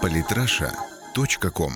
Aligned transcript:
Политраша.ком 0.00 1.72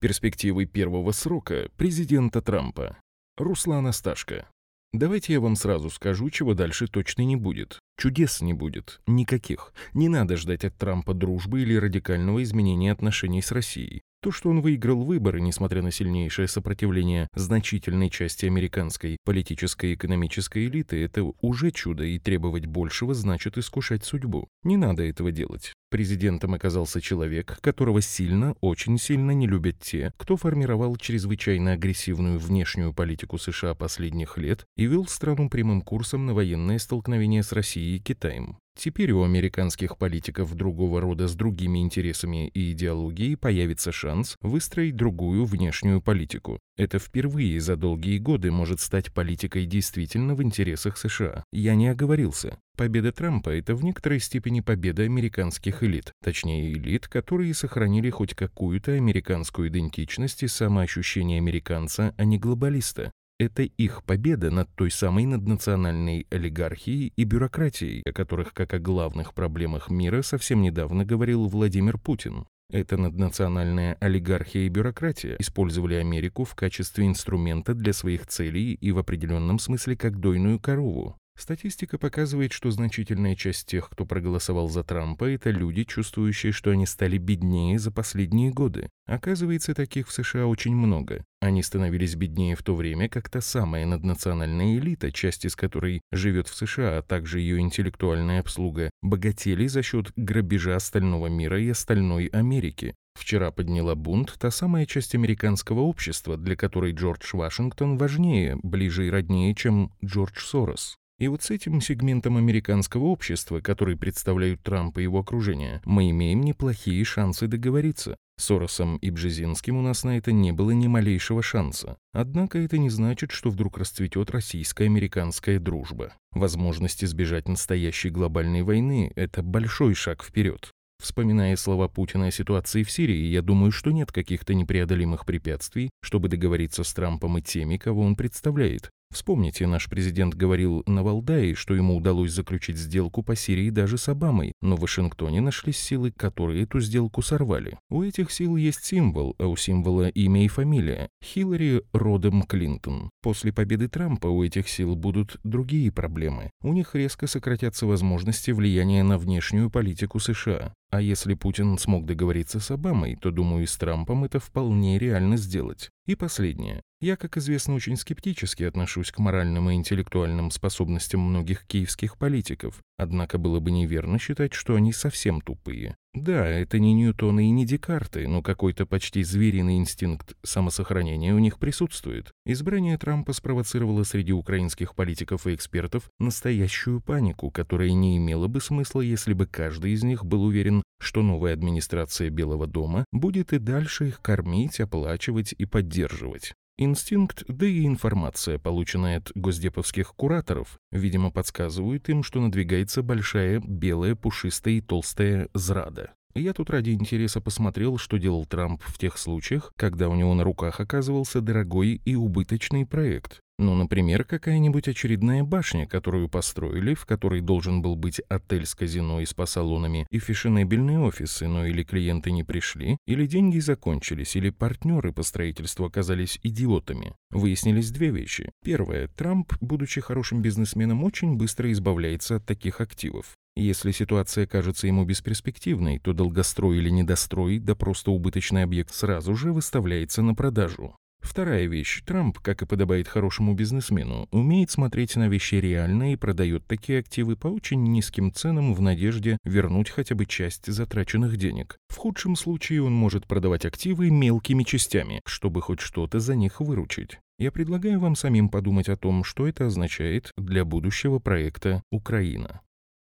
Перспективы 0.00 0.66
первого 0.66 1.12
срока 1.12 1.70
президента 1.76 2.42
Трампа. 2.42 2.98
Руслан 3.36 3.86
Асташко. 3.86 4.48
Давайте 4.92 5.32
я 5.32 5.40
вам 5.40 5.56
сразу 5.56 5.90
скажу, 5.90 6.28
чего 6.30 6.54
дальше 6.54 6.86
точно 6.86 7.22
не 7.22 7.36
будет. 7.36 7.80
Чудес 7.98 8.42
не 8.42 8.52
будет. 8.52 9.00
Никаких. 9.06 9.72
Не 9.94 10.10
надо 10.10 10.36
ждать 10.36 10.64
от 10.64 10.76
Трампа 10.76 11.14
дружбы 11.14 11.62
или 11.62 11.76
радикального 11.76 12.42
изменения 12.42 12.92
отношений 12.92 13.40
с 13.40 13.50
Россией. 13.52 14.02
То, 14.22 14.32
что 14.32 14.50
он 14.50 14.60
выиграл 14.60 15.04
выборы, 15.04 15.40
несмотря 15.40 15.82
на 15.82 15.92
сильнейшее 15.92 16.48
сопротивление 16.48 17.28
значительной 17.34 18.10
части 18.10 18.46
американской 18.46 19.18
политической 19.24 19.92
и 19.92 19.94
экономической 19.94 20.66
элиты, 20.66 21.02
это 21.02 21.22
уже 21.40 21.70
чудо, 21.70 22.04
и 22.04 22.18
требовать 22.18 22.66
большего 22.66 23.14
значит 23.14 23.56
искушать 23.56 24.04
судьбу. 24.04 24.48
Не 24.64 24.76
надо 24.76 25.04
этого 25.04 25.30
делать. 25.30 25.72
Президентом 25.88 26.54
оказался 26.54 27.00
человек, 27.00 27.58
которого 27.60 28.02
сильно, 28.02 28.56
очень 28.60 28.98
сильно 28.98 29.30
не 29.30 29.46
любят 29.46 29.78
те, 29.78 30.12
кто 30.16 30.36
формировал 30.36 30.96
чрезвычайно 30.96 31.74
агрессивную 31.74 32.40
внешнюю 32.40 32.92
политику 32.92 33.38
США 33.38 33.74
последних 33.74 34.36
лет 34.36 34.64
и 34.76 34.86
вел 34.86 35.06
страну 35.06 35.48
прямым 35.48 35.82
курсом 35.82 36.26
на 36.26 36.34
военное 36.34 36.80
столкновение 36.80 37.44
с 37.44 37.52
Россией 37.52 37.85
и 37.94 37.98
Китаем. 37.98 38.58
Теперь 38.78 39.10
у 39.12 39.22
американских 39.22 39.96
политиков 39.96 40.54
другого 40.54 41.00
рода 41.00 41.28
с 41.28 41.34
другими 41.34 41.78
интересами 41.78 42.48
и 42.48 42.72
идеологией 42.72 43.34
появится 43.34 43.90
шанс 43.90 44.36
выстроить 44.42 44.96
другую 44.96 45.46
внешнюю 45.46 46.02
политику. 46.02 46.58
Это 46.76 46.98
впервые 46.98 47.58
за 47.58 47.76
долгие 47.76 48.18
годы 48.18 48.50
может 48.50 48.80
стать 48.80 49.14
политикой 49.14 49.64
действительно 49.64 50.34
в 50.34 50.42
интересах 50.42 50.98
США. 50.98 51.42
Я 51.52 51.74
не 51.74 51.88
оговорился. 51.88 52.58
Победа 52.76 53.12
Трампа– 53.12 53.48
это 53.50 53.74
в 53.74 53.82
некоторой 53.82 54.20
степени 54.20 54.60
победа 54.60 55.04
американских 55.04 55.82
элит, 55.82 56.12
точнее 56.22 56.70
элит, 56.70 57.08
которые 57.08 57.54
сохранили 57.54 58.10
хоть 58.10 58.34
какую-то 58.34 58.92
американскую 58.92 59.68
идентичность 59.68 60.42
и 60.42 60.48
самоощущение 60.48 61.38
американца, 61.38 62.14
а 62.18 62.24
не 62.26 62.38
глобалиста. 62.38 63.10
Это 63.38 63.62
их 63.64 64.02
победа 64.04 64.50
над 64.50 64.74
той 64.74 64.90
самой 64.90 65.26
наднациональной 65.26 66.26
олигархией 66.30 67.12
и 67.16 67.24
бюрократией, 67.24 68.02
о 68.06 68.12
которых 68.12 68.54
как 68.54 68.72
о 68.72 68.78
главных 68.78 69.34
проблемах 69.34 69.90
мира 69.90 70.22
совсем 70.22 70.62
недавно 70.62 71.04
говорил 71.04 71.46
Владимир 71.46 71.98
Путин. 71.98 72.46
Эта 72.70 72.96
наднациональная 72.96 73.96
олигархия 74.00 74.62
и 74.62 74.70
бюрократия 74.70 75.36
использовали 75.38 75.94
Америку 75.94 76.44
в 76.44 76.54
качестве 76.54 77.06
инструмента 77.06 77.74
для 77.74 77.92
своих 77.92 78.26
целей 78.26 78.72
и 78.72 78.90
в 78.90 78.98
определенном 78.98 79.58
смысле 79.58 79.96
как 79.96 80.18
дойную 80.18 80.58
корову. 80.58 81.16
Статистика 81.36 81.98
показывает, 81.98 82.52
что 82.52 82.70
значительная 82.70 83.36
часть 83.36 83.66
тех, 83.66 83.90
кто 83.90 84.06
проголосовал 84.06 84.70
за 84.70 84.82
Трампа, 84.82 85.24
это 85.24 85.50
люди, 85.50 85.84
чувствующие, 85.84 86.50
что 86.50 86.70
они 86.70 86.86
стали 86.86 87.18
беднее 87.18 87.78
за 87.78 87.90
последние 87.90 88.50
годы. 88.50 88.88
Оказывается, 89.06 89.74
таких 89.74 90.08
в 90.08 90.12
США 90.12 90.46
очень 90.46 90.74
много. 90.74 91.24
Они 91.40 91.62
становились 91.62 92.14
беднее 92.14 92.56
в 92.56 92.62
то 92.62 92.74
время, 92.74 93.10
как 93.10 93.28
та 93.28 93.42
самая 93.42 93.84
наднациональная 93.84 94.78
элита, 94.78 95.12
часть 95.12 95.44
из 95.44 95.54
которой 95.54 96.00
живет 96.10 96.48
в 96.48 96.54
США, 96.54 96.98
а 96.98 97.02
также 97.02 97.40
ее 97.40 97.60
интеллектуальная 97.60 98.40
обслуга, 98.40 98.90
богатели 99.02 99.66
за 99.66 99.82
счет 99.82 100.12
грабежа 100.16 100.74
остального 100.74 101.26
мира 101.26 101.60
и 101.60 101.68
остальной 101.68 102.26
Америки. 102.26 102.94
Вчера 103.14 103.50
подняла 103.50 103.94
бунт 103.94 104.34
та 104.38 104.50
самая 104.50 104.86
часть 104.86 105.14
американского 105.14 105.80
общества, 105.80 106.36
для 106.38 106.56
которой 106.56 106.92
Джордж 106.92 107.34
Вашингтон 107.34 107.98
важнее, 107.98 108.56
ближе 108.62 109.06
и 109.06 109.10
роднее, 109.10 109.54
чем 109.54 109.92
Джордж 110.02 110.38
Сорос. 110.40 110.96
И 111.18 111.28
вот 111.28 111.42
с 111.42 111.50
этим 111.50 111.80
сегментом 111.80 112.36
американского 112.36 113.04
общества, 113.04 113.60
который 113.60 113.96
представляют 113.96 114.62
Трамп 114.62 114.98
и 114.98 115.04
его 115.04 115.20
окружение, 115.20 115.80
мы 115.86 116.10
имеем 116.10 116.42
неплохие 116.42 117.02
шансы 117.04 117.46
договориться. 117.46 118.16
С 118.38 118.44
Соросом 118.44 118.98
и 118.98 119.10
Бжезинским 119.10 119.78
у 119.78 119.80
нас 119.80 120.04
на 120.04 120.18
это 120.18 120.30
не 120.30 120.52
было 120.52 120.72
ни 120.72 120.88
малейшего 120.88 121.42
шанса. 121.42 121.96
Однако 122.12 122.58
это 122.58 122.76
не 122.76 122.90
значит, 122.90 123.30
что 123.30 123.48
вдруг 123.48 123.78
расцветет 123.78 124.30
российско-американская 124.30 125.58
дружба. 125.58 126.12
Возможность 126.32 127.02
избежать 127.02 127.48
настоящей 127.48 128.10
глобальной 128.10 128.60
войны– 128.60 129.10
это 129.16 129.42
большой 129.42 129.94
шаг 129.94 130.22
вперед. 130.22 130.70
Вспоминая 131.02 131.56
слова 131.56 131.88
Путина 131.88 132.26
о 132.26 132.30
ситуации 132.30 132.82
в 132.82 132.90
Сирии, 132.90 133.26
я 133.28 133.40
думаю, 133.40 133.72
что 133.72 133.90
нет 133.90 134.12
каких-то 134.12 134.52
непреодолимых 134.52 135.24
препятствий, 135.24 135.88
чтобы 136.02 136.28
договориться 136.28 136.84
с 136.84 136.92
Трампом 136.92 137.38
и 137.38 137.42
теми, 137.42 137.78
кого 137.78 138.02
он 138.02 138.16
представляет. 138.16 138.90
Вспомните, 139.10 139.66
наш 139.66 139.88
президент 139.88 140.34
говорил 140.34 140.82
на 140.86 141.02
Валдае, 141.02 141.54
что 141.54 141.74
ему 141.74 141.96
удалось 141.96 142.32
заключить 142.32 142.76
сделку 142.76 143.22
по 143.22 143.36
Сирии 143.36 143.70
даже 143.70 143.98
с 143.98 144.08
Обамой, 144.08 144.52
но 144.60 144.76
в 144.76 144.80
Вашингтоне 144.80 145.40
нашлись 145.40 145.78
силы, 145.78 146.12
которые 146.12 146.64
эту 146.64 146.80
сделку 146.80 147.22
сорвали. 147.22 147.78
У 147.88 148.02
этих 148.02 148.30
сил 148.30 148.56
есть 148.56 148.84
символ, 148.84 149.34
а 149.38 149.46
у 149.46 149.56
символа 149.56 150.08
имя 150.08 150.44
и 150.44 150.48
фамилия. 150.48 151.08
Хиллари 151.24 151.82
родом 151.92 152.42
Клинтон. 152.42 153.10
После 153.22 153.52
победы 153.52 153.88
Трампа 153.88 154.26
у 154.26 154.44
этих 154.44 154.68
сил 154.68 154.96
будут 154.96 155.38
другие 155.44 155.90
проблемы. 155.92 156.50
У 156.62 156.72
них 156.72 156.94
резко 156.94 157.26
сократятся 157.26 157.86
возможности 157.86 158.50
влияния 158.50 159.02
на 159.02 159.18
внешнюю 159.18 159.70
политику 159.70 160.18
США. 160.18 160.74
А 160.90 161.00
если 161.00 161.34
Путин 161.34 161.78
смог 161.78 162.06
договориться 162.06 162.60
с 162.60 162.70
Обамой, 162.70 163.16
то, 163.16 163.30
думаю, 163.30 163.64
и 163.64 163.66
с 163.66 163.76
Трампом 163.76 164.24
это 164.24 164.38
вполне 164.38 164.98
реально 164.98 165.36
сделать. 165.36 165.90
И 166.06 166.14
последнее. 166.14 166.82
Я, 167.00 167.16
как 167.16 167.36
известно, 167.36 167.74
очень 167.74 167.96
скептически 167.96 168.62
отношусь 168.62 169.10
к 169.10 169.18
моральным 169.18 169.68
и 169.68 169.74
интеллектуальным 169.74 170.52
способностям 170.52 171.20
многих 171.20 171.66
киевских 171.66 172.16
политиков, 172.16 172.80
однако 172.96 173.38
было 173.38 173.58
бы 173.58 173.72
неверно 173.72 174.20
считать, 174.20 174.54
что 174.54 174.76
они 174.76 174.92
совсем 174.92 175.40
тупые. 175.40 175.96
Да, 176.16 176.46
это 176.48 176.78
не 176.78 176.94
Ньютоны 176.94 177.48
и 177.48 177.50
не 177.50 177.66
Декарты, 177.66 178.26
но 178.26 178.40
какой-то 178.40 178.86
почти 178.86 179.22
звериный 179.22 179.76
инстинкт 179.76 180.34
самосохранения 180.42 181.34
у 181.34 181.38
них 181.38 181.58
присутствует. 181.58 182.32
Избрание 182.46 182.96
Трампа 182.96 183.34
спровоцировало 183.34 184.02
среди 184.02 184.32
украинских 184.32 184.94
политиков 184.94 185.46
и 185.46 185.54
экспертов 185.54 186.08
настоящую 186.18 187.02
панику, 187.02 187.50
которая 187.50 187.90
не 187.90 188.16
имела 188.16 188.48
бы 188.48 188.62
смысла, 188.62 189.02
если 189.02 189.34
бы 189.34 189.46
каждый 189.46 189.92
из 189.92 190.04
них 190.04 190.24
был 190.24 190.44
уверен, 190.44 190.82
что 190.98 191.20
новая 191.20 191.52
администрация 191.52 192.30
Белого 192.30 192.66
дома 192.66 193.04
будет 193.12 193.52
и 193.52 193.58
дальше 193.58 194.08
их 194.08 194.22
кормить, 194.22 194.80
оплачивать 194.80 195.54
и 195.58 195.66
поддерживать. 195.66 196.54
Инстинкт, 196.78 197.44
да 197.48 197.66
и 197.66 197.86
информация, 197.86 198.58
полученная 198.58 199.18
от 199.18 199.32
госдеповских 199.34 200.14
кураторов, 200.14 200.78
видимо, 200.92 201.30
подсказывают 201.30 202.06
им, 202.10 202.22
что 202.22 202.38
надвигается 202.38 203.02
большая, 203.02 203.60
белая, 203.60 204.14
пушистая 204.14 204.74
и 204.74 204.80
толстая 204.82 205.48
зрада. 205.54 206.12
Я 206.34 206.52
тут 206.52 206.68
ради 206.68 206.90
интереса 206.90 207.40
посмотрел, 207.40 207.96
что 207.96 208.18
делал 208.18 208.44
Трамп 208.44 208.82
в 208.82 208.98
тех 208.98 209.16
случаях, 209.16 209.72
когда 209.76 210.10
у 210.10 210.14
него 210.14 210.34
на 210.34 210.44
руках 210.44 210.78
оказывался 210.80 211.40
дорогой 211.40 212.02
и 212.04 212.14
убыточный 212.14 212.84
проект. 212.84 213.40
Ну, 213.58 213.74
например, 213.74 214.24
какая-нибудь 214.24 214.86
очередная 214.86 215.42
башня, 215.42 215.86
которую 215.86 216.28
построили, 216.28 216.92
в 216.92 217.06
которой 217.06 217.40
должен 217.40 217.80
был 217.80 217.96
быть 217.96 218.20
отель 218.28 218.66
с 218.66 218.74
казино 218.74 219.20
и 219.20 219.24
спа-салонами, 219.24 220.06
и 220.10 220.18
фешенебельные 220.18 220.98
офисы, 220.98 221.48
но 221.48 221.64
или 221.64 221.82
клиенты 221.82 222.32
не 222.32 222.44
пришли, 222.44 222.98
или 223.06 223.26
деньги 223.26 223.58
закончились, 223.58 224.36
или 224.36 224.50
партнеры 224.50 225.12
по 225.12 225.22
строительству 225.22 225.86
оказались 225.86 226.38
идиотами. 226.42 227.14
Выяснились 227.30 227.90
две 227.90 228.10
вещи. 228.10 228.52
Первое. 228.62 229.08
Трамп, 229.08 229.54
будучи 229.62 230.02
хорошим 230.02 230.42
бизнесменом, 230.42 231.02
очень 231.02 231.36
быстро 231.36 231.72
избавляется 231.72 232.36
от 232.36 232.44
таких 232.44 232.82
активов. 232.82 233.36
Если 233.56 233.90
ситуация 233.90 234.46
кажется 234.46 234.86
ему 234.86 235.06
бесперспективной, 235.06 235.98
то 235.98 236.12
долгострой 236.12 236.76
или 236.76 236.90
недострой, 236.90 237.58
да 237.58 237.74
просто 237.74 238.10
убыточный 238.10 238.64
объект 238.64 238.92
сразу 238.92 239.34
же 239.34 239.54
выставляется 239.54 240.20
на 240.20 240.34
продажу. 240.34 240.94
Вторая 241.26 241.66
вещь. 241.66 242.02
Трамп, 242.06 242.38
как 242.38 242.62
и 242.62 242.66
подобает 242.66 243.08
хорошему 243.08 243.52
бизнесмену, 243.52 244.28
умеет 244.30 244.70
смотреть 244.70 245.16
на 245.16 245.28
вещи 245.28 245.56
реально 245.56 246.12
и 246.12 246.16
продает 246.16 246.64
такие 246.66 247.00
активы 247.00 247.36
по 247.36 247.48
очень 247.48 247.82
низким 247.82 248.32
ценам 248.32 248.74
в 248.74 248.80
надежде 248.80 249.36
вернуть 249.44 249.90
хотя 249.90 250.14
бы 250.14 250.24
часть 250.24 250.66
затраченных 250.66 251.36
денег. 251.36 251.78
В 251.88 251.96
худшем 251.96 252.36
случае 252.36 252.84
он 252.84 252.92
может 252.92 253.26
продавать 253.26 253.66
активы 253.66 254.08
мелкими 254.08 254.62
частями, 254.62 255.20
чтобы 255.26 255.62
хоть 255.62 255.80
что-то 255.80 256.20
за 256.20 256.36
них 256.36 256.60
выручить. 256.60 257.18
Я 257.40 257.50
предлагаю 257.50 257.98
вам 257.98 258.14
самим 258.14 258.48
подумать 258.48 258.88
о 258.88 258.96
том, 258.96 259.24
что 259.24 259.48
это 259.48 259.66
означает 259.66 260.30
для 260.36 260.64
будущего 260.64 261.18
проекта 261.18 261.82
«Украина». 261.90 262.60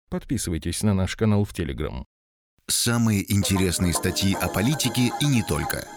Подписывайтесь 0.08 0.82
на 0.82 0.94
наш 0.94 1.16
канал 1.16 1.44
в 1.44 1.52
Телеграм. 1.52 2.06
Самые 2.66 3.30
интересные 3.30 3.92
статьи 3.92 4.34
о 4.40 4.48
политике 4.48 5.12
и 5.20 5.26
не 5.26 5.42
только– 5.42 5.86